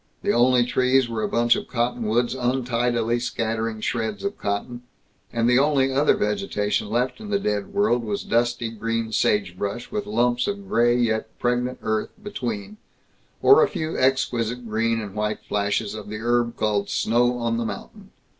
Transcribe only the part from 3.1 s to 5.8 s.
scattering shreds of cotton, and the